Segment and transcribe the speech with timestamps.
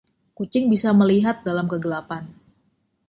[0.37, 2.23] Kucing bisa melihat dalam kegelapan.